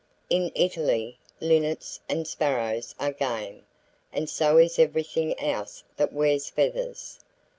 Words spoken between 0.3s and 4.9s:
In Italy, linnets and sparrows are "game"; and so is